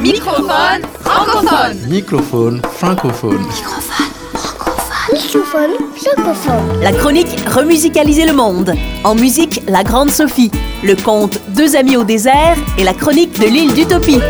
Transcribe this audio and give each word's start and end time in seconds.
Microphone 0.00 0.82
francophone. 1.00 1.76
Microphone 1.86 2.62
francophone. 2.72 3.46
Microphone 5.12 5.70
francophone. 5.94 6.80
La 6.80 6.92
chronique 6.92 7.28
Remusicaliser 7.46 8.24
le 8.24 8.32
monde. 8.32 8.72
En 9.04 9.14
musique, 9.14 9.60
La 9.68 9.84
Grande 9.84 10.10
Sophie. 10.10 10.50
Le 10.82 10.96
conte 10.96 11.38
Deux 11.48 11.76
amis 11.76 11.98
au 11.98 12.04
désert 12.04 12.56
et 12.78 12.84
la 12.84 12.94
chronique 12.94 13.38
de 13.38 13.46
l'île 13.46 13.74
d'Utopie. 13.74 14.20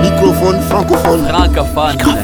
Microphone 0.00 0.60
francophone. 0.68 1.26
Francophone. 1.26 1.98
francophone. 1.98 2.21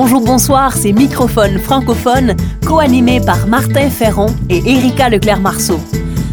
Bonjour, 0.00 0.20
bonsoir, 0.20 0.76
c'est 0.76 0.92
Microphone 0.92 1.58
francophone, 1.58 2.36
co-animé 2.64 3.20
par 3.20 3.48
Martin 3.48 3.90
Ferron 3.90 4.28
et 4.48 4.58
Erika 4.58 5.08
Leclerc-Marceau. 5.08 5.80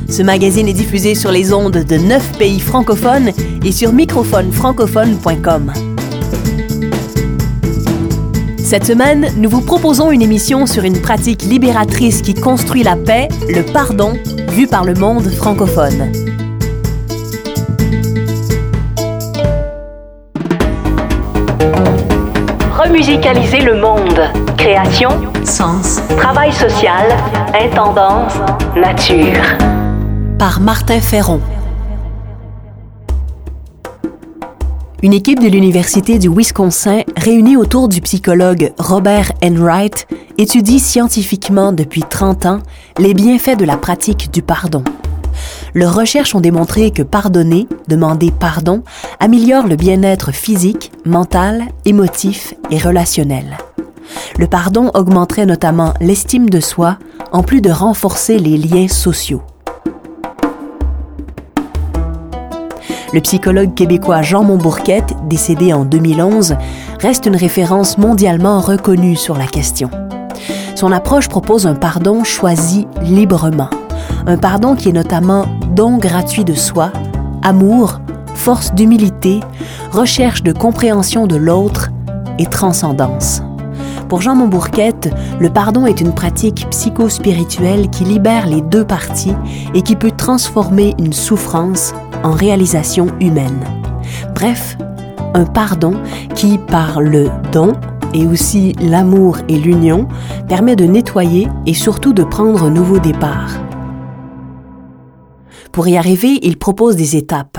Ce 0.08 0.22
magazine 0.22 0.68
est 0.68 0.74
diffusé 0.74 1.16
sur 1.16 1.32
les 1.32 1.52
ondes 1.52 1.84
de 1.84 1.98
9 1.98 2.38
pays 2.38 2.60
francophones 2.60 3.32
et 3.64 3.72
sur 3.72 3.92
microphonefrancophone.com. 3.92 5.74
Cette 8.64 8.86
semaine, 8.86 9.32
nous 9.38 9.50
vous 9.50 9.62
proposons 9.62 10.12
une 10.12 10.22
émission 10.22 10.68
sur 10.68 10.84
une 10.84 11.02
pratique 11.02 11.42
libératrice 11.42 12.22
qui 12.22 12.36
construit 12.36 12.84
la 12.84 12.96
paix, 12.96 13.30
le 13.50 13.64
pardon, 13.64 14.14
vu 14.50 14.68
par 14.68 14.84
le 14.84 14.94
monde 14.94 15.28
francophone. 15.32 16.25
Remusicaliser 22.86 23.62
le 23.62 23.82
monde. 23.82 24.22
Création, 24.58 25.10
sens, 25.44 26.02
travail 26.18 26.54
social, 26.54 27.08
intendance, 27.60 28.36
nature. 28.76 29.42
Par 30.38 30.62
Martin 30.62 31.02
Ferron. 31.02 31.42
Une 35.02 35.14
équipe 35.14 35.40
de 35.40 35.48
l'Université 35.48 36.20
du 36.20 36.30
Wisconsin, 36.30 37.02
réunie 37.18 37.58
autour 37.58 37.88
du 37.88 38.02
psychologue 38.02 38.72
Robert 38.78 39.32
Enright, 39.44 40.06
étudie 40.38 40.80
scientifiquement 40.80 41.72
depuis 41.72 42.04
30 42.04 42.46
ans 42.46 42.60
les 43.00 43.16
bienfaits 43.16 43.58
de 43.58 43.66
la 43.66 43.78
pratique 43.78 44.30
du 44.32 44.44
pardon. 44.44 44.84
Leurs 45.76 45.94
recherches 45.94 46.34
ont 46.34 46.40
démontré 46.40 46.92
que 46.92 47.04
pardonner, 47.04 47.68
demander 47.90 48.32
pardon, 48.32 48.82
améliore 49.20 49.68
le 49.68 49.76
bien-être 49.76 50.32
physique, 50.32 50.94
mental, 51.06 51.66
émotif 51.84 52.54
et 52.72 52.78
relationnel. 52.78 53.58
Le 54.40 54.48
pardon 54.48 54.90
augmenterait 54.94 55.46
notamment 55.46 55.94
l'estime 56.00 56.50
de 56.50 56.62
soi, 56.62 56.98
en 57.34 57.44
plus 57.44 57.60
de 57.60 57.70
renforcer 57.70 58.40
les 58.40 58.58
liens 58.58 58.88
sociaux. 58.88 59.42
Le 63.12 63.20
psychologue 63.20 63.74
québécois 63.74 64.22
Jean 64.22 64.46
Montbourquette, 64.46 65.14
décédé 65.28 65.74
en 65.74 65.84
2011, 65.84 66.56
reste 67.02 67.26
une 67.26 67.36
référence 67.36 67.98
mondialement 67.98 68.62
reconnue 68.62 69.18
sur 69.18 69.38
la 69.38 69.46
question. 69.46 69.90
Son 70.76 70.94
approche 70.94 71.28
propose 71.28 71.68
un 71.68 71.76
pardon 71.76 72.24
choisi 72.24 72.88
librement. 73.02 73.70
Un 74.28 74.38
pardon 74.38 74.76
qui 74.76 74.90
est 74.90 74.94
notamment 74.94 75.46
don 75.76 75.98
gratuit 75.98 76.46
de 76.46 76.54
soi, 76.54 76.92
amour, 77.44 78.00
force 78.34 78.74
d'humilité, 78.74 79.42
recherche 79.92 80.42
de 80.42 80.54
compréhension 80.54 81.28
de 81.28 81.36
l'autre 81.36 81.90
et 82.40 82.46
transcendance. 82.46 83.44
Pour 84.08 84.22
Jean 84.22 84.36
Montbourquette, 84.36 85.14
le 85.40 85.50
pardon 85.50 85.86
est 85.86 86.00
une 86.00 86.14
pratique 86.14 86.66
psychospirituelle 86.70 87.90
qui 87.90 88.06
libère 88.06 88.48
les 88.48 88.62
deux 88.62 88.86
parties 88.86 89.36
et 89.74 89.82
qui 89.82 89.98
peut 89.98 90.12
transformer 90.12 90.96
une 90.98 91.12
souffrance 91.12 91.94
en 92.24 92.32
réalisation 92.32 93.08
humaine. 93.20 93.60
Bref, 94.34 94.78
un 95.34 95.46
pardon 95.46 95.96
qui, 96.36 96.58
par 96.58 97.02
le 97.02 97.30
don 97.52 97.74
et 98.14 98.26
aussi 98.26 98.74
l'amour 98.80 99.40
et 99.50 99.58
l'union, 99.58 100.08
permet 100.48 100.78
de 100.78 100.86
nettoyer 100.86 101.50
et 101.66 101.74
surtout 101.74 102.14
de 102.14 102.24
prendre 102.24 102.64
un 102.64 102.70
nouveau 102.70 103.00
départ. 103.00 103.65
Pour 105.76 105.90
y 105.90 105.98
arriver, 105.98 106.40
il 106.42 106.56
propose 106.56 106.96
des 106.96 107.18
étapes. 107.18 107.58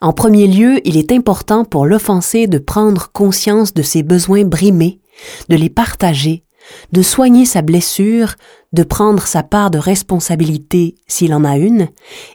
En 0.00 0.12
premier 0.12 0.46
lieu, 0.46 0.80
il 0.84 0.96
est 0.96 1.10
important 1.10 1.64
pour 1.64 1.84
l'offensé 1.84 2.46
de 2.46 2.58
prendre 2.58 3.10
conscience 3.10 3.74
de 3.74 3.82
ses 3.82 4.04
besoins 4.04 4.44
brimés, 4.44 5.00
de 5.48 5.56
les 5.56 5.68
partager, 5.68 6.44
de 6.92 7.02
soigner 7.02 7.44
sa 7.44 7.62
blessure, 7.62 8.36
de 8.72 8.84
prendre 8.84 9.26
sa 9.26 9.42
part 9.42 9.72
de 9.72 9.78
responsabilité 9.78 10.94
s'il 11.08 11.34
en 11.34 11.42
a 11.42 11.56
une, 11.56 11.88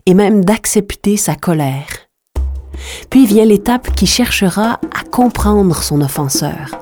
et 0.06 0.14
même 0.16 0.44
d'accepter 0.44 1.16
sa 1.16 1.36
colère. 1.36 2.10
Puis 3.10 3.26
vient 3.26 3.46
l'étape 3.46 3.96
qui 3.96 4.08
cherchera 4.08 4.82
à 4.94 5.06
comprendre 5.10 5.82
son 5.82 6.02
offenseur. 6.02 6.78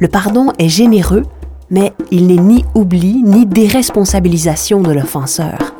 Le 0.00 0.08
pardon 0.08 0.50
est 0.58 0.70
généreux, 0.70 1.24
mais 1.68 1.92
il 2.10 2.28
n'est 2.28 2.42
ni 2.42 2.64
oubli 2.74 3.22
ni 3.22 3.44
déresponsabilisation 3.44 4.80
de 4.80 4.92
l'offenseur. 4.92 5.71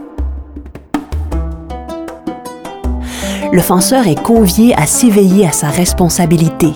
L'offenseur 3.52 4.06
est 4.08 4.20
convié 4.20 4.74
à 4.74 4.86
s'éveiller 4.86 5.46
à 5.46 5.52
sa 5.52 5.68
responsabilité, 5.68 6.72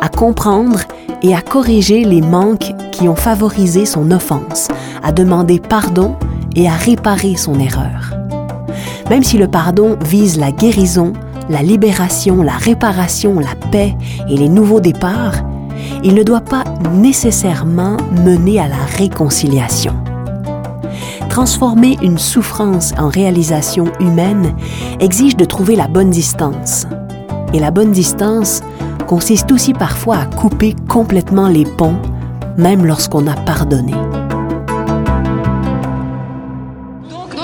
à 0.00 0.08
comprendre 0.08 0.80
et 1.22 1.32
à 1.34 1.40
corriger 1.40 2.02
les 2.02 2.20
manques 2.20 2.74
qui 2.90 3.08
ont 3.08 3.14
favorisé 3.14 3.86
son 3.86 4.10
offense, 4.10 4.66
à 5.04 5.12
demander 5.12 5.60
pardon 5.60 6.16
et 6.56 6.68
à 6.68 6.72
réparer 6.72 7.36
son 7.36 7.60
erreur. 7.60 8.12
Même 9.08 9.22
si 9.22 9.38
le 9.38 9.46
pardon 9.46 9.96
vise 10.04 10.36
la 10.36 10.50
guérison, 10.50 11.12
la 11.48 11.62
libération, 11.62 12.42
la 12.42 12.56
réparation, 12.56 13.38
la 13.38 13.54
paix 13.70 13.94
et 14.28 14.36
les 14.36 14.48
nouveaux 14.48 14.80
départs, 14.80 15.44
il 16.02 16.14
ne 16.14 16.24
doit 16.24 16.40
pas 16.40 16.64
nécessairement 16.92 17.98
mener 18.24 18.58
à 18.58 18.66
la 18.66 18.84
réconciliation. 18.98 19.94
Transformer 21.36 21.98
une 22.00 22.16
souffrance 22.16 22.94
en 22.96 23.10
réalisation 23.10 23.84
humaine 24.00 24.56
exige 25.00 25.36
de 25.36 25.44
trouver 25.44 25.76
la 25.76 25.86
bonne 25.86 26.08
distance. 26.08 26.86
Et 27.52 27.58
la 27.58 27.70
bonne 27.70 27.92
distance 27.92 28.62
consiste 29.06 29.52
aussi 29.52 29.74
parfois 29.74 30.16
à 30.16 30.24
couper 30.24 30.74
complètement 30.88 31.48
les 31.48 31.64
ponts, 31.64 32.00
même 32.56 32.86
lorsqu'on 32.86 33.26
a 33.26 33.34
pardonné. 33.34 33.92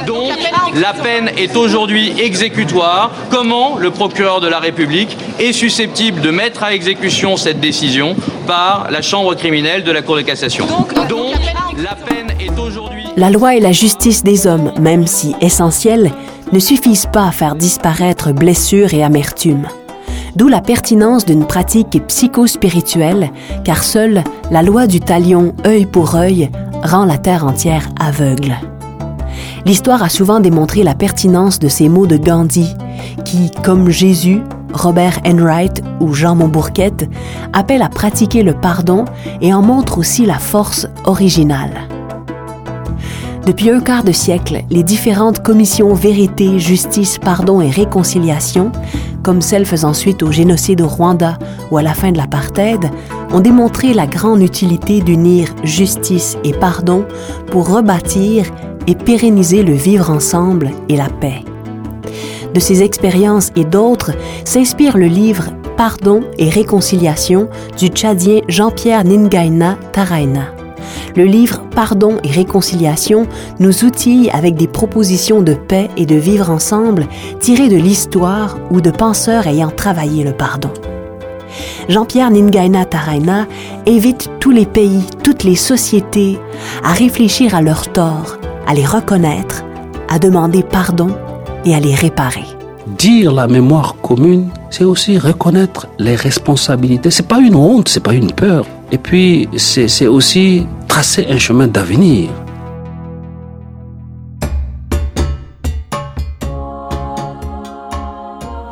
Donc, 0.06 0.30
la 0.74 0.94
peine 0.94 1.30
est 1.36 1.54
aujourd'hui 1.54 2.18
exécutoire. 2.18 3.10
Comment 3.30 3.76
le 3.76 3.90
procureur 3.90 4.40
de 4.40 4.48
la 4.48 4.58
République 4.58 5.18
est 5.38 5.52
susceptible 5.52 6.22
de 6.22 6.30
mettre 6.30 6.62
à 6.62 6.72
exécution 6.72 7.36
cette 7.36 7.60
décision 7.60 8.16
par 8.46 8.90
la 8.90 9.02
chambre 9.02 9.34
criminelle 9.34 9.84
de 9.84 9.92
la 9.92 10.00
Cour 10.00 10.16
de 10.16 10.22
cassation? 10.22 10.66
Donc, 11.10 11.34
la 11.76 11.94
peine 11.94 12.30
est 12.40 12.58
aujourd'hui... 12.58 13.01
La 13.14 13.28
loi 13.28 13.56
et 13.56 13.60
la 13.60 13.72
justice 13.72 14.24
des 14.24 14.46
hommes, 14.46 14.72
même 14.80 15.06
si 15.06 15.36
essentielles, 15.42 16.10
ne 16.50 16.58
suffisent 16.58 17.08
pas 17.12 17.26
à 17.26 17.30
faire 17.30 17.56
disparaître 17.56 18.32
blessures 18.32 18.94
et 18.94 19.04
amertume. 19.04 19.66
D'où 20.34 20.48
la 20.48 20.62
pertinence 20.62 21.26
d'une 21.26 21.44
pratique 21.44 22.02
psychospirituelle, 22.06 23.30
car 23.64 23.84
seule 23.84 24.24
la 24.50 24.62
loi 24.62 24.86
du 24.86 24.98
talion 24.98 25.54
œil 25.66 25.84
pour 25.84 26.14
œil 26.14 26.50
rend 26.82 27.04
la 27.04 27.18
terre 27.18 27.46
entière 27.46 27.86
aveugle. 28.00 28.56
L'histoire 29.66 30.02
a 30.02 30.08
souvent 30.08 30.40
démontré 30.40 30.82
la 30.82 30.94
pertinence 30.94 31.58
de 31.58 31.68
ces 31.68 31.90
mots 31.90 32.06
de 32.06 32.16
Gandhi, 32.16 32.74
qui, 33.26 33.50
comme 33.62 33.90
Jésus, 33.90 34.40
Robert 34.72 35.20
Enright 35.26 35.82
ou 36.00 36.14
Jean 36.14 36.34
Montbourquette, 36.34 37.10
appellent 37.52 37.82
à 37.82 37.90
pratiquer 37.90 38.42
le 38.42 38.54
pardon 38.54 39.04
et 39.42 39.52
en 39.52 39.60
montrent 39.60 39.98
aussi 39.98 40.24
la 40.24 40.38
force 40.38 40.88
originale. 41.04 41.91
Depuis 43.46 43.70
un 43.70 43.80
quart 43.80 44.04
de 44.04 44.12
siècle, 44.12 44.62
les 44.70 44.84
différentes 44.84 45.42
commissions 45.42 45.94
vérité, 45.94 46.60
justice, 46.60 47.18
pardon 47.18 47.60
et 47.60 47.70
réconciliation, 47.70 48.70
comme 49.24 49.42
celles 49.42 49.66
faisant 49.66 49.94
suite 49.94 50.22
au 50.22 50.30
génocide 50.30 50.80
au 50.80 50.86
Rwanda 50.86 51.38
ou 51.72 51.76
à 51.76 51.82
la 51.82 51.92
fin 51.92 52.12
de 52.12 52.18
l'apartheid, 52.18 52.88
ont 53.32 53.40
démontré 53.40 53.94
la 53.94 54.06
grande 54.06 54.42
utilité 54.42 55.00
d'unir 55.00 55.48
justice 55.64 56.36
et 56.44 56.52
pardon 56.52 57.04
pour 57.50 57.68
rebâtir 57.68 58.46
et 58.86 58.94
pérenniser 58.94 59.64
le 59.64 59.74
vivre 59.74 60.10
ensemble 60.10 60.70
et 60.88 60.96
la 60.96 61.08
paix. 61.08 61.42
De 62.54 62.60
ces 62.60 62.84
expériences 62.84 63.50
et 63.56 63.64
d'autres 63.64 64.12
s'inspire 64.44 64.96
le 64.96 65.06
livre 65.06 65.46
Pardon 65.76 66.20
et 66.38 66.48
réconciliation 66.48 67.48
du 67.76 67.88
Tchadien 67.88 68.42
Jean-Pierre 68.46 69.02
Ningaina 69.02 69.78
Taraina. 69.92 70.61
Le 71.14 71.24
livre 71.24 71.62
Pardon 71.74 72.18
et 72.24 72.30
réconciliation 72.30 73.26
nous 73.58 73.84
outille 73.84 74.30
avec 74.30 74.54
des 74.54 74.66
propositions 74.66 75.42
de 75.42 75.54
paix 75.54 75.88
et 75.96 76.06
de 76.06 76.14
vivre 76.14 76.50
ensemble 76.50 77.06
tirées 77.40 77.68
de 77.68 77.76
l'histoire 77.76 78.58
ou 78.70 78.80
de 78.80 78.90
penseurs 78.90 79.46
ayant 79.46 79.70
travaillé 79.70 80.24
le 80.24 80.32
pardon. 80.32 80.70
Jean-Pierre 81.88 82.30
Ningaina 82.30 82.84
Taraina 82.84 83.46
invite 83.86 84.30
tous 84.40 84.50
les 84.50 84.66
pays, 84.66 85.04
toutes 85.22 85.44
les 85.44 85.56
sociétés 85.56 86.38
à 86.82 86.92
réfléchir 86.92 87.54
à 87.54 87.62
leurs 87.62 87.92
torts, 87.92 88.38
à 88.66 88.74
les 88.74 88.86
reconnaître, 88.86 89.64
à 90.08 90.18
demander 90.18 90.62
pardon 90.62 91.08
et 91.64 91.74
à 91.74 91.80
les 91.80 91.94
réparer. 91.94 92.46
Dire 92.86 93.32
la 93.32 93.46
mémoire 93.46 93.96
commune, 94.02 94.48
c'est 94.70 94.84
aussi 94.84 95.18
reconnaître 95.18 95.88
les 95.98 96.16
responsabilités. 96.16 97.10
C'est 97.10 97.28
pas 97.28 97.38
une 97.38 97.54
honte, 97.54 97.88
c'est 97.88 98.02
pas 98.02 98.14
une 98.14 98.32
peur. 98.32 98.66
Et 98.90 98.98
puis, 98.98 99.48
c'est 99.56 100.06
aussi 100.06 100.66
tracer 100.92 101.26
un 101.30 101.38
chemin 101.38 101.68
d'avenir. 101.68 102.28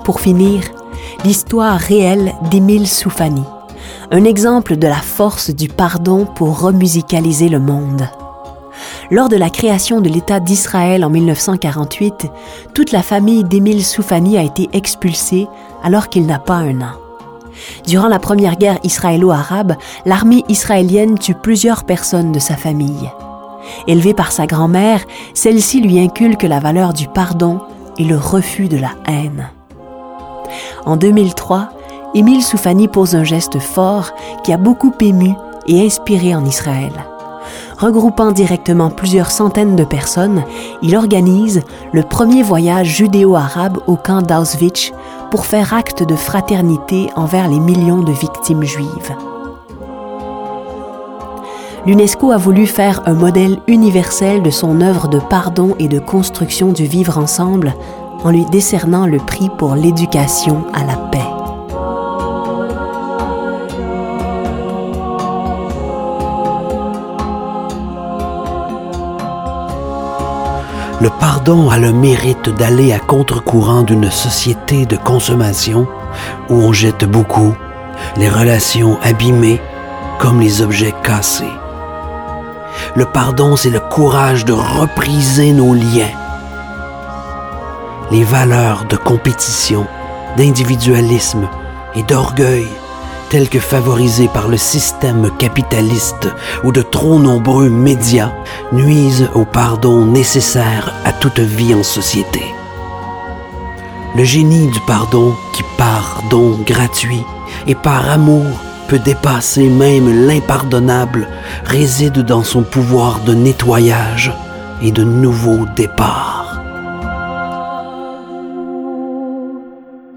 Pour 0.04 0.20
finir, 0.20 0.60
l'histoire 1.24 1.78
réelle 1.78 2.34
d'Émile 2.50 2.86
Soufani, 2.86 3.42
un 4.10 4.24
exemple 4.24 4.76
de 4.76 4.86
la 4.86 4.96
force 4.96 5.48
du 5.48 5.68
pardon 5.68 6.26
pour 6.26 6.60
remusicaliser 6.60 7.48
le 7.48 7.58
monde. 7.58 8.06
Lors 9.10 9.30
de 9.30 9.36
la 9.36 9.48
création 9.48 10.02
de 10.02 10.10
l'État 10.10 10.40
d'Israël 10.40 11.06
en 11.06 11.08
1948, 11.08 12.26
toute 12.74 12.92
la 12.92 13.02
famille 13.02 13.44
d'Émile 13.44 13.82
Soufani 13.82 14.36
a 14.36 14.42
été 14.42 14.68
expulsée 14.74 15.48
alors 15.82 16.10
qu'il 16.10 16.26
n'a 16.26 16.38
pas 16.38 16.56
un 16.56 16.82
an. 16.82 17.09
Durant 17.86 18.08
la 18.08 18.18
première 18.18 18.56
guerre 18.56 18.78
israélo-arabe, 18.84 19.74
l'armée 20.04 20.44
israélienne 20.48 21.18
tue 21.18 21.34
plusieurs 21.34 21.84
personnes 21.84 22.32
de 22.32 22.38
sa 22.38 22.56
famille. 22.56 23.10
Élevé 23.86 24.14
par 24.14 24.32
sa 24.32 24.46
grand-mère, 24.46 25.00
celle-ci 25.34 25.80
lui 25.80 25.98
inculque 25.98 26.42
la 26.42 26.60
valeur 26.60 26.92
du 26.92 27.08
pardon 27.08 27.60
et 27.98 28.04
le 28.04 28.16
refus 28.16 28.68
de 28.68 28.78
la 28.78 28.92
haine. 29.06 29.50
En 30.86 30.96
2003, 30.96 31.70
Émile 32.14 32.42
Soufani 32.42 32.88
pose 32.88 33.14
un 33.14 33.24
geste 33.24 33.58
fort 33.58 34.12
qui 34.42 34.52
a 34.52 34.56
beaucoup 34.56 34.92
ému 35.00 35.34
et 35.66 35.84
inspiré 35.84 36.34
en 36.34 36.44
Israël. 36.44 36.92
Regroupant 37.78 38.32
directement 38.32 38.90
plusieurs 38.90 39.30
centaines 39.30 39.76
de 39.76 39.84
personnes, 39.84 40.44
il 40.82 40.96
organise 40.96 41.62
le 41.92 42.02
premier 42.02 42.42
voyage 42.42 42.88
judéo-arabe 42.88 43.78
au 43.86 43.96
camp 43.96 44.22
d'Auschwitz 44.22 44.92
pour 45.30 45.46
faire 45.46 45.72
acte 45.74 46.02
de 46.02 46.16
fraternité 46.16 47.08
envers 47.16 47.48
les 47.48 47.60
millions 47.60 48.02
de 48.02 48.12
victimes 48.12 48.64
juives. 48.64 49.16
L'UNESCO 51.86 52.32
a 52.32 52.36
voulu 52.36 52.66
faire 52.66 53.02
un 53.06 53.14
modèle 53.14 53.58
universel 53.66 54.42
de 54.42 54.50
son 54.50 54.80
œuvre 54.80 55.08
de 55.08 55.18
pardon 55.18 55.74
et 55.78 55.88
de 55.88 55.98
construction 55.98 56.72
du 56.72 56.84
vivre 56.84 57.16
ensemble 57.16 57.74
en 58.22 58.30
lui 58.30 58.44
décernant 58.46 59.06
le 59.06 59.18
prix 59.18 59.48
pour 59.56 59.74
l'éducation 59.74 60.64
à 60.74 60.84
la 60.84 60.96
paix. 60.96 61.29
Le 71.00 71.08
pardon 71.08 71.70
a 71.70 71.78
le 71.78 71.92
mérite 71.92 72.50
d'aller 72.50 72.92
à 72.92 72.98
contre-courant 72.98 73.82
d'une 73.82 74.10
société 74.10 74.86
de 74.86 74.96
consommation 74.96 75.86
où 76.48 76.54
on 76.54 76.72
jette 76.72 77.04
beaucoup, 77.04 77.54
les 78.16 78.28
relations 78.28 78.98
abîmées 79.02 79.60
comme 80.18 80.40
les 80.40 80.62
objets 80.62 80.94
cassés. 81.02 81.44
Le 82.94 83.04
pardon, 83.06 83.56
c'est 83.56 83.70
le 83.70 83.80
courage 83.80 84.44
de 84.44 84.52
repriser 84.52 85.52
nos 85.52 85.74
liens 85.74 86.10
les 88.10 88.24
valeurs 88.24 88.86
de 88.86 88.96
compétition, 88.96 89.86
d'individualisme 90.36 91.48
et 91.94 92.02
d'orgueil 92.02 92.66
telles 93.30 93.48
que 93.48 93.60
favorisées 93.60 94.28
par 94.28 94.48
le 94.48 94.56
système 94.56 95.30
capitaliste 95.38 96.28
ou 96.64 96.72
de 96.72 96.82
trop 96.82 97.18
nombreux 97.18 97.70
médias 97.70 98.32
nuisent 98.72 99.30
au 99.34 99.44
pardon 99.44 100.04
nécessaire 100.04 100.92
à 101.04 101.12
toute 101.12 101.38
vie 101.38 101.72
en 101.74 101.84
société. 101.84 102.42
Le 104.16 104.24
génie 104.24 104.66
du 104.66 104.80
pardon 104.80 105.34
qui 105.54 105.62
par 105.78 106.24
don 106.28 106.58
gratuit 106.66 107.24
et 107.68 107.76
par 107.76 108.10
amour 108.10 108.44
peut 108.88 108.98
dépasser 108.98 109.68
même 109.68 110.26
l'impardonnable 110.26 111.28
réside 111.64 112.18
dans 112.18 112.42
son 112.42 112.62
pouvoir 112.62 113.20
de 113.20 113.32
nettoyage 113.32 114.32
et 114.82 114.90
de 114.90 115.04
nouveau 115.04 115.66
départ. 115.76 116.60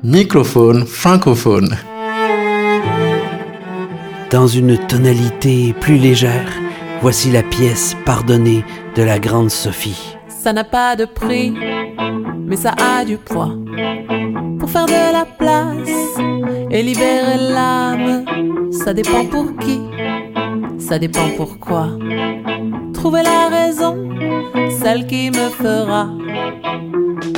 Microphone 0.03 0.85
francophone. 0.87 1.77
Dans 4.33 4.47
une 4.47 4.79
tonalité 4.79 5.75
plus 5.79 5.97
légère, 5.97 6.51
voici 7.01 7.29
la 7.29 7.43
pièce 7.43 7.95
pardonnée 8.03 8.65
de 8.95 9.03
la 9.03 9.19
grande 9.19 9.51
Sophie. 9.51 10.17
Ça 10.27 10.51
n'a 10.53 10.63
pas 10.63 10.95
de 10.95 11.05
prix, 11.05 11.53
mais 12.39 12.55
ça 12.55 12.73
a 12.81 13.05
du 13.05 13.17
poids. 13.17 13.51
Pour 14.57 14.71
faire 14.71 14.87
de 14.87 15.13
la 15.13 15.25
place 15.25 16.17
et 16.71 16.81
libérer 16.81 17.37
l'âme, 17.37 18.25
ça 18.71 18.95
dépend 18.95 19.23
pour 19.25 19.55
qui, 19.57 19.79
ça 20.79 20.97
dépend 20.97 21.29
pourquoi. 21.37 21.89
Trouver 22.91 23.21
la 23.21 23.49
raison, 23.49 24.09
celle 24.81 25.05
qui 25.05 25.29
me 25.29 25.47
fera 25.49 26.07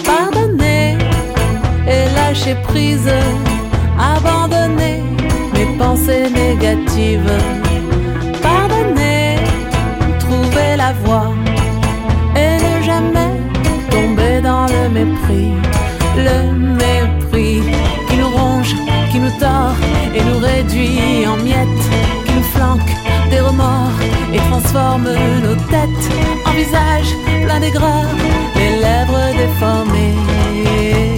pardonner 0.05 0.97
et 1.89 2.15
lâcher 2.15 2.55
prise, 2.63 3.11
abandonner 3.99 4.54
pensées 6.05 6.29
négatives, 6.29 7.31
pardonner, 8.41 9.37
trouver 10.19 10.75
la 10.77 10.93
voie 11.03 11.33
et 12.35 12.57
ne 12.57 12.83
jamais 12.83 13.31
tomber 13.89 14.41
dans 14.41 14.67
le 14.67 14.89
mépris, 14.89 15.53
le 16.17 16.51
mépris 16.81 17.61
qui 18.07 18.17
nous 18.17 18.29
ronge, 18.29 18.75
qui 19.11 19.19
nous 19.19 19.31
tord 19.39 19.75
et 20.15 20.21
nous 20.21 20.39
réduit 20.39 21.25
en 21.27 21.37
miettes, 21.37 21.87
qui 22.25 22.33
nous 22.33 22.43
flanque 22.55 22.91
des 23.29 23.39
remords 23.39 23.99
et 24.33 24.37
transforme 24.49 25.09
nos 25.43 25.55
têtes 25.71 26.09
en 26.45 26.51
visages 26.51 27.13
pleins 27.45 27.59
d'aigreur, 27.59 28.05
les 28.55 28.79
lèvres 28.79 29.33
déformées. 29.37 31.14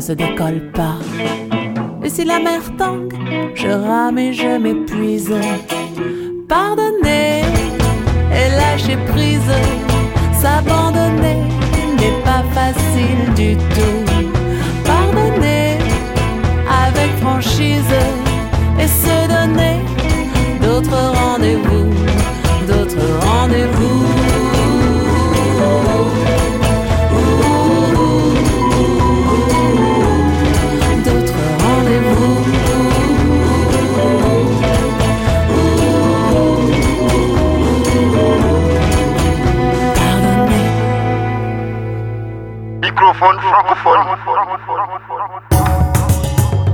Ne 0.00 0.06
se 0.06 0.12
décolle 0.12 0.62
pas, 0.72 0.96
et 2.02 2.08
si 2.08 2.24
la 2.24 2.38
mer 2.38 2.62
tangue, 2.78 3.12
je 3.54 3.68
rame 3.68 4.18
et 4.18 4.32
je 4.32 4.56
m'épuise. 4.56 5.34
Pardonner 6.48 7.42
et 8.38 8.48
lâcher 8.58 8.96
prise, 9.08 9.52
s'abandonner 10.40 11.42
n'est 11.98 12.22
pas 12.24 12.42
facile 12.54 13.22
du 13.36 13.56
tout. 13.74 14.02
Pardonner 14.86 15.76
avec 16.86 17.10
franchise 17.20 17.94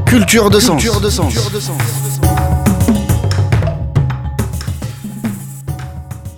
Culture 0.07 0.49
de 0.49 0.61
sens. 0.61 0.85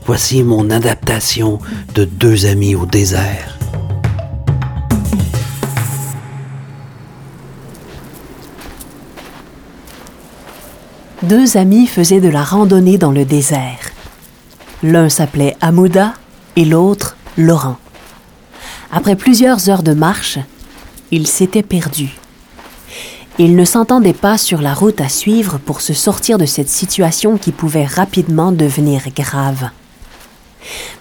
Voici 0.07 0.43
mon 0.43 0.71
adaptation 0.71 1.59
de 1.95 2.05
Deux 2.07 2.47
amis 2.47 2.75
au 2.75 2.87
désert. 2.87 3.59
Deux 11.23 11.59
amis 11.59 11.87
faisaient 11.87 12.21
de 12.21 12.31
la 12.31 12.43
randonnée 12.43 12.97
dans 12.97 13.13
le 13.13 13.27
désert. 13.27 13.91
L'un 14.83 15.11
s'appelait 15.11 15.59
Amouda 15.61 16.15
et 16.57 16.65
l'autre 16.65 17.19
Laurent. 17.37 17.77
Après 18.91 19.17
plusieurs 19.17 19.69
heures 19.69 19.83
de 19.83 19.93
marche, 19.93 20.39
ils 21.11 21.27
s'étaient 21.27 21.63
perdus. 21.63 22.17
Ils 23.39 23.55
ne 23.55 23.65
s'entendaient 23.65 24.13
pas 24.13 24.39
sur 24.39 24.61
la 24.61 24.75
route 24.75 25.01
à 25.01 25.09
suivre 25.09 25.59
pour 25.59 25.81
se 25.81 25.95
sortir 25.95 26.39
de 26.39 26.47
cette 26.47 26.69
situation 26.69 27.39
qui 27.39 27.53
pouvait 27.53 27.85
rapidement 27.85 28.51
devenir 28.51 29.03
grave. 29.15 29.71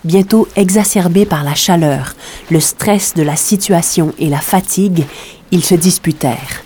Bientôt 0.03 0.47
exacerbés 0.55 1.25
par 1.25 1.43
la 1.43 1.55
chaleur, 1.55 2.15
le 2.51 2.59
stress 2.59 3.13
de 3.15 3.23
la 3.23 3.35
situation 3.35 4.13
et 4.19 4.29
la 4.29 4.39
fatigue, 4.39 5.05
ils 5.51 5.63
se 5.63 5.75
disputèrent. 5.75 6.63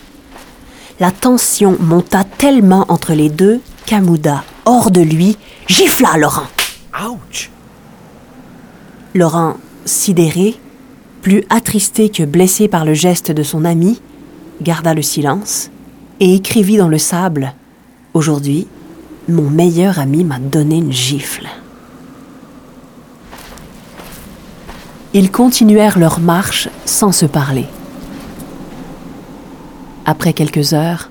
La 1.00 1.12
tension 1.12 1.78
monta 1.80 2.24
tellement 2.24 2.86
entre 2.90 3.13
les 3.13 3.30
deux 3.30 3.62
qu'Amouda, 3.86 4.44
hors 4.66 4.92
de 4.92 5.01
lui, 5.01 5.38
gifla 5.68 6.18
Laurent. 6.18 6.48
Ouch! 7.01 7.50
Laurent, 9.16 9.58
sidéré, 9.86 10.60
plus 11.22 11.44
attristé 11.50 12.10
que 12.10 12.24
blessé 12.24 12.68
par 12.68 12.86
le 12.86 12.94
geste 12.94 13.32
de 13.32 13.44
son 13.44 13.63
ami, 13.66 14.01
garda 14.62 14.94
le 14.94 15.01
silence 15.01 15.70
et 16.20 16.36
écrivit 16.36 16.78
dans 16.78 16.88
le 16.90 16.98
sable 16.98 17.54
Aujourd'hui, 18.13 18.68
mon 19.30 19.50
meilleur 19.50 20.00
ami 20.00 20.25
m'a 20.25 20.40
donné 20.40 20.78
une 20.78 20.92
gifle. 20.92 21.48
Ils 25.13 25.32
continuèrent 25.32 25.98
leur 25.98 26.20
marche 26.20 26.68
sans 26.86 27.12
se 27.12 27.25
parler. 27.25 27.66
Après 30.06 30.34
quelques 30.34 30.74
heures, 30.74 31.10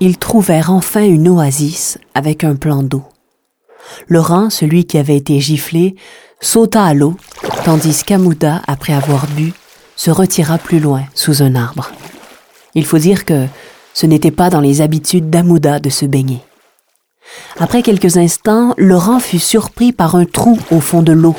ils 0.00 0.18
trouvèrent 0.18 0.72
enfin 0.72 1.04
une 1.04 1.28
oasis 1.28 1.98
avec 2.14 2.42
un 2.42 2.56
plan 2.56 2.82
d'eau. 2.82 3.04
Laurent, 4.08 4.50
celui 4.50 4.86
qui 4.86 4.98
avait 4.98 5.16
été 5.16 5.38
giflé, 5.40 5.94
sauta 6.40 6.84
à 6.84 6.94
l'eau, 6.94 7.16
tandis 7.64 8.02
qu'Amouda, 8.04 8.62
après 8.66 8.92
avoir 8.92 9.26
bu, 9.28 9.52
se 9.96 10.10
retira 10.10 10.58
plus 10.58 10.80
loin 10.80 11.02
sous 11.14 11.42
un 11.42 11.54
arbre. 11.54 11.90
Il 12.74 12.84
faut 12.84 12.98
dire 12.98 13.24
que 13.24 13.46
ce 13.92 14.06
n'était 14.06 14.30
pas 14.30 14.50
dans 14.50 14.60
les 14.60 14.80
habitudes 14.80 15.30
d'Amouda 15.30 15.78
de 15.80 15.90
se 15.90 16.06
baigner. 16.06 16.40
Après 17.58 17.82
quelques 17.82 18.16
instants, 18.16 18.74
Laurent 18.76 19.20
fut 19.20 19.38
surpris 19.38 19.92
par 19.92 20.14
un 20.14 20.24
trou 20.24 20.58
au 20.70 20.80
fond 20.80 21.02
de 21.02 21.12
l'eau, 21.12 21.36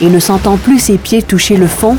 et 0.00 0.08
ne 0.08 0.18
sentant 0.18 0.56
plus 0.56 0.78
ses 0.78 0.98
pieds 0.98 1.22
toucher 1.22 1.56
le 1.56 1.66
fond, 1.66 1.96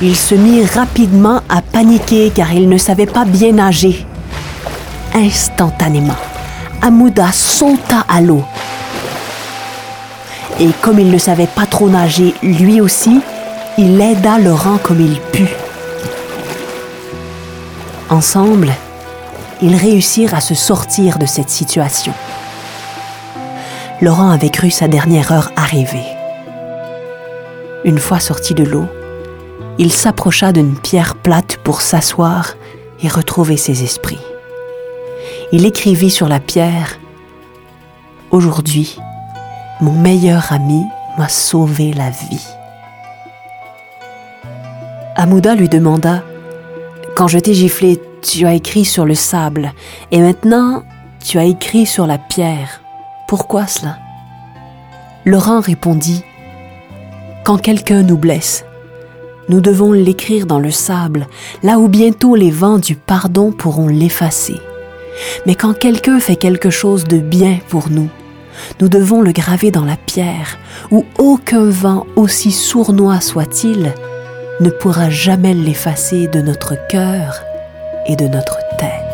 il 0.00 0.14
se 0.14 0.34
mit 0.34 0.64
rapidement 0.64 1.40
à 1.48 1.62
paniquer 1.62 2.30
car 2.34 2.52
il 2.52 2.68
ne 2.68 2.78
savait 2.78 3.06
pas 3.06 3.24
bien 3.24 3.52
nager. 3.52 4.06
Instantanément, 5.14 6.16
Amouda 6.82 7.32
sauta 7.32 8.04
à 8.08 8.20
l'eau. 8.20 8.44
Et 10.60 10.70
comme 10.82 10.98
il 10.98 11.10
ne 11.10 11.18
savait 11.18 11.46
pas 11.46 11.66
trop 11.66 11.88
nager 11.88 12.34
lui 12.42 12.80
aussi, 12.80 13.20
il 13.76 14.00
aida 14.00 14.38
Laurent 14.38 14.78
comme 14.78 15.00
il 15.00 15.20
put. 15.32 15.54
Ensemble, 18.10 18.72
ils 19.62 19.76
réussirent 19.76 20.34
à 20.34 20.40
se 20.40 20.54
sortir 20.54 21.18
de 21.18 21.26
cette 21.26 21.50
situation. 21.50 22.12
Laurent 24.00 24.30
avait 24.30 24.50
cru 24.50 24.70
sa 24.70 24.88
dernière 24.88 25.30
heure 25.30 25.52
arriver. 25.56 26.04
Une 27.84 27.98
fois 27.98 28.18
sorti 28.18 28.54
de 28.54 28.64
l'eau, 28.64 28.86
il 29.78 29.92
s'approcha 29.92 30.52
d'une 30.52 30.76
pierre 30.76 31.14
plate 31.14 31.58
pour 31.58 31.82
s'asseoir 31.82 32.54
et 33.02 33.08
retrouver 33.08 33.56
ses 33.56 33.84
esprits. 33.84 34.20
Il 35.52 35.66
écrivit 35.66 36.10
sur 36.10 36.28
la 36.28 36.40
pierre 36.40 36.98
Aujourd'hui, 38.30 38.98
mon 39.80 39.92
meilleur 39.92 40.52
ami 40.52 40.84
m'a 41.16 41.28
sauvé 41.28 41.92
la 41.92 42.10
vie. 42.10 42.46
Amouda 45.14 45.54
lui 45.54 45.68
demanda 45.68 46.22
Quand 47.16 47.28
je 47.28 47.38
t'ai 47.38 47.54
giflé, 47.54 48.00
tu 48.22 48.46
as 48.46 48.54
écrit 48.54 48.84
sur 48.84 49.04
le 49.04 49.14
sable, 49.14 49.72
et 50.10 50.20
maintenant 50.20 50.82
tu 51.24 51.38
as 51.38 51.44
écrit 51.44 51.86
sur 51.86 52.06
la 52.06 52.18
pierre. 52.18 52.80
Pourquoi 53.26 53.66
cela? 53.66 53.98
Laurent 55.24 55.60
répondit 55.60 56.24
Quand 57.44 57.58
quelqu'un 57.58 58.02
nous 58.02 58.18
blesse, 58.18 58.64
nous 59.48 59.60
devons 59.60 59.92
l'écrire 59.92 60.46
dans 60.46 60.60
le 60.60 60.70
sable, 60.70 61.26
là 61.62 61.78
où 61.78 61.88
bientôt 61.88 62.34
les 62.34 62.50
vents 62.50 62.78
du 62.78 62.96
pardon 62.96 63.52
pourront 63.52 63.88
l'effacer. 63.88 64.60
Mais 65.46 65.54
quand 65.54 65.74
quelqu'un 65.76 66.20
fait 66.20 66.36
quelque 66.36 66.70
chose 66.70 67.04
de 67.04 67.18
bien 67.18 67.58
pour 67.68 67.90
nous, 67.90 68.08
nous 68.80 68.88
devons 68.88 69.20
le 69.20 69.32
graver 69.32 69.70
dans 69.70 69.84
la 69.84 69.96
pierre, 69.96 70.58
où 70.90 71.04
aucun 71.18 71.64
vent, 71.64 72.06
aussi 72.16 72.52
sournois 72.52 73.20
soit-il, 73.20 73.92
ne 74.60 74.70
pourra 74.70 75.10
jamais 75.10 75.54
l'effacer 75.54 76.26
de 76.26 76.40
notre 76.40 76.74
cœur 76.88 77.42
et 78.06 78.16
de 78.16 78.26
notre 78.26 78.58
tête. 78.78 79.08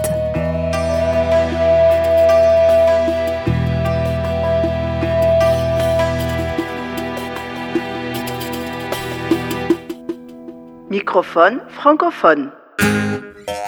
Microphone 10.90 11.60
francophone. 11.70 12.50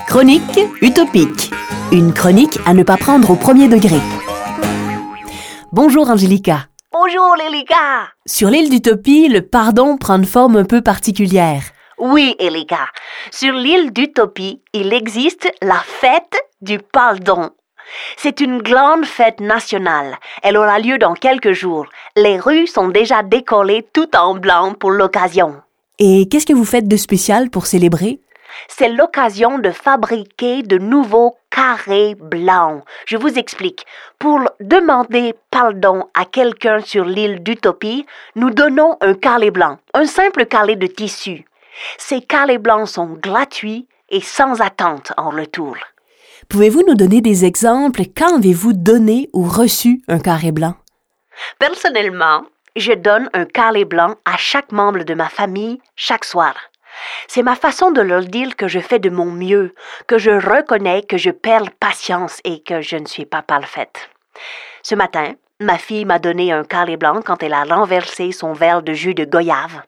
Chronique 0.07 0.61
utopique. 0.81 1.51
Une 1.91 2.13
chronique 2.13 2.59
à 2.67 2.73
ne 2.73 2.85
pas 2.85 2.97
prendre 2.97 3.31
au 3.31 3.35
premier 3.37 3.69
degré. 3.69 4.01
Bonjour 5.77 6.09
Angélica. 6.09 6.69
Bonjour 6.91 7.37
Lélika. 7.37 8.09
Sur 8.25 8.49
l'île 8.49 8.71
d'Utopie, 8.71 9.29
le 9.29 9.43
pardon 9.43 9.99
prend 9.99 10.17
une 10.17 10.25
forme 10.25 10.57
un 10.57 10.65
peu 10.65 10.81
particulière. 10.81 11.65
Oui, 11.99 12.35
Elika. 12.39 12.89
Sur 13.31 13.53
l'île 13.53 13.93
d'Utopie, 13.93 14.63
il 14.73 14.95
existe 14.95 15.53
la 15.61 15.83
fête 15.85 16.35
du 16.63 16.79
pardon. 16.79 17.51
C'est 18.17 18.41
une 18.41 18.63
grande 18.63 19.05
fête 19.05 19.41
nationale. 19.41 20.17
Elle 20.43 20.57
aura 20.57 20.79
lieu 20.79 20.97
dans 20.97 21.13
quelques 21.13 21.53
jours. 21.53 21.85
Les 22.17 22.41
rues 22.41 22.67
sont 22.67 22.89
déjà 22.89 23.23
décollées 23.23 23.87
tout 23.93 24.17
en 24.17 24.35
blanc 24.35 24.73
pour 24.73 24.93
l'occasion. 24.93 25.57
Et 25.99 26.27
qu'est-ce 26.31 26.47
que 26.47 26.55
vous 26.55 26.65
faites 26.65 26.89
de 26.89 26.97
spécial 26.97 27.51
pour 27.51 27.67
célébrer? 27.67 28.21
C'est 28.69 28.89
l'occasion 28.89 29.59
de 29.59 29.71
fabriquer 29.71 30.63
de 30.63 30.79
nouveaux 30.79 31.37
carrés 31.51 32.15
blancs. 32.15 32.83
Je 33.07 33.17
vous 33.17 33.39
explique. 33.39 33.87
Pour 34.19 34.41
demander 34.61 35.35
pardon 35.51 36.09
à 36.15 36.25
quelqu'un 36.25 36.81
sur 36.81 37.05
l'île 37.05 37.43
d'Utopie, 37.43 38.07
nous 38.35 38.51
donnons 38.51 38.97
un 39.01 39.15
carré 39.15 39.51
blanc, 39.51 39.79
un 39.95 40.07
simple 40.07 40.47
carré 40.47 40.77
de 40.77 40.87
tissu. 40.87 41.45
Ces 41.99 42.21
carrés 42.21 42.59
blancs 42.59 42.89
sont 42.89 43.19
gratuits 43.21 43.89
et 44.09 44.21
sans 44.21 44.61
attente 44.61 45.13
en 45.17 45.31
retour. 45.31 45.77
Pouvez-vous 46.49 46.83
nous 46.87 46.95
donner 46.95 47.21
des 47.21 47.45
exemples? 47.45 48.03
Quand 48.17 48.37
avez-vous 48.37 48.73
donné 48.73 49.29
ou 49.33 49.43
reçu 49.45 50.03
un 50.09 50.19
carré 50.19 50.53
blanc? 50.53 50.75
Personnellement, 51.59 52.45
je 52.77 52.93
donne 52.93 53.29
un 53.33 53.47
carré 53.47 53.85
blanc 53.85 54.15
à 54.25 54.37
chaque 54.37 54.71
membre 54.73 55.03
de 55.03 55.15
ma 55.15 55.29
famille 55.29 55.81
chaque 55.97 56.25
soir. 56.25 56.55
C'est 57.29 57.43
ma 57.43 57.57
façon 57.57 57.91
de 57.91 58.01
leur 58.01 58.25
dire 58.25 58.57
que 58.57 58.69
je 58.69 58.81
fais 58.81 58.99
de 58.99 59.11
mon 59.11 59.27
mieux, 59.27 59.75
que 60.07 60.19
je 60.19 60.31
reconnais 60.31 61.03
que 61.03 61.17
je 61.17 61.31
perds 61.31 61.71
patience 61.79 62.41
et 62.45 62.63
que 62.63 62.81
je 62.81 62.97
ne 62.97 63.07
suis 63.07 63.27
pas 63.27 63.43
parfaite. 63.43 64.11
Ce 64.83 64.95
matin, 64.95 65.35
ma 65.61 65.79
fille 65.79 66.05
m'a 66.05 66.19
donné 66.19 66.53
un 66.53 66.65
carré 66.65 66.97
blanc 66.97 67.21
quand 67.25 67.43
elle 67.43 67.55
a 67.55 67.65
renversé 67.65 68.33
son 68.33 68.53
verre 68.53 68.83
de 68.83 68.93
jus 68.93 69.15
de 69.15 69.25
goyave. 69.25 69.83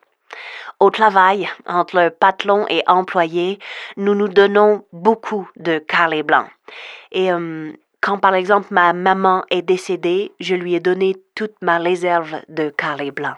Au 0.79 0.91
travail, 0.91 1.49
entre 1.65 2.09
patron 2.09 2.65
et 2.69 2.83
employé, 2.87 3.59
nous 3.97 4.15
nous 4.15 4.29
donnons 4.29 4.85
beaucoup 4.93 5.49
de 5.57 5.77
carrés 5.77 6.23
blancs. 6.23 6.47
Et 7.11 7.31
euh, 7.31 7.73
quand 8.01 8.17
par 8.17 8.33
exemple 8.33 8.67
ma 8.71 8.93
maman 8.93 9.43
est 9.49 9.61
décédée, 9.61 10.31
je 10.39 10.55
lui 10.55 10.75
ai 10.75 10.79
donné 10.79 11.17
toute 11.35 11.55
ma 11.61 11.79
réserve 11.79 12.41
de 12.47 12.69
carrés 12.69 13.11
blancs. 13.11 13.35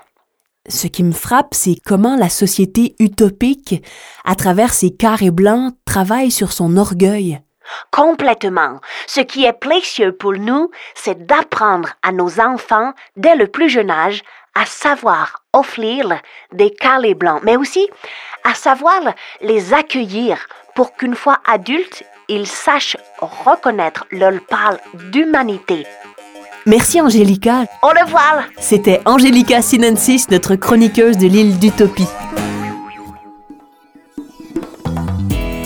Ce 0.68 0.88
qui 0.88 1.04
me 1.04 1.12
frappe, 1.12 1.54
c'est 1.54 1.78
comment 1.86 2.16
la 2.16 2.30
société 2.30 2.96
utopique, 3.00 3.84
à 4.24 4.36
travers 4.36 4.74
ses 4.74 4.92
carrés 4.92 5.32
blancs, 5.32 5.74
travaille 5.86 6.30
sur 6.30 6.52
son 6.52 6.78
orgueil. 6.78 7.42
Complètement. 7.92 8.80
Ce 9.08 9.22
qui 9.22 9.46
est 9.46 9.54
précieux 9.54 10.12
pour 10.12 10.34
nous, 10.34 10.70
c'est 10.94 11.26
d'apprendre 11.26 11.90
à 12.04 12.12
nos 12.12 12.40
enfants, 12.40 12.94
dès 13.16 13.36
le 13.36 13.48
plus 13.48 13.70
jeune 13.70 13.90
âge, 13.90 14.24
à 14.54 14.66
savoir 14.66 15.44
offrir 15.54 16.22
des 16.52 16.72
carrés 16.72 17.16
blancs, 17.16 17.42
mais 17.44 17.56
aussi 17.56 17.90
à 18.44 18.54
savoir 18.54 19.00
les 19.42 19.74
accueillir 19.74 20.48
pour 20.76 20.94
qu'une 20.96 21.16
fois 21.16 21.40
adultes, 21.46 22.04
ils 22.28 22.48
sachent 22.48 22.98
reconnaître 23.20 24.06
leur 24.12 24.40
part 24.42 24.78
d'humanité. 24.94 25.86
Merci 26.66 27.02
Angélica. 27.02 27.66
Au 27.82 27.88
revoir. 27.88 28.44
C'était 28.60 29.02
Angélica 29.06 29.62
Sinensis, 29.62 30.30
notre 30.30 30.56
chroniqueuse 30.56 31.18
de 31.18 31.28
l'île 31.28 31.58
d'Utopie. 31.58 32.08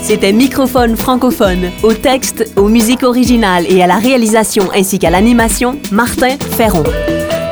C'était 0.01 0.31
Microphone 0.31 0.95
francophone, 0.95 1.71
au 1.83 1.93
texte, 1.93 2.53
aux 2.55 2.69
musiques 2.69 3.03
originales 3.03 3.65
et 3.67 3.81
à 3.81 3.87
la 3.87 3.97
réalisation 3.97 4.69
ainsi 4.73 4.99
qu'à 4.99 5.09
l'animation, 5.09 5.79
Martin 5.91 6.37
Ferron. 6.55 6.83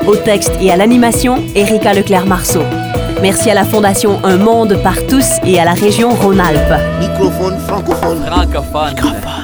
Au 0.08 0.16
texte 0.16 0.52
et 0.62 0.72
à 0.72 0.78
l'animation, 0.78 1.44
Erika 1.56 1.94
Leclerc-Marceau. 1.94 2.62
Merci 3.22 3.50
à 3.50 3.56
la 3.56 3.66
Fondation 3.66 4.24
Un 4.24 4.38
Monde 4.38 4.78
par 4.84 4.96
tous 5.08 5.26
et 5.46 5.60
à 5.60 5.66
la 5.66 5.74
région 5.74 6.10
Rhône-Alpes. 6.10 6.80
Microphone 7.00 7.58
francophone. 7.60 8.22
Francophone. 8.26 9.43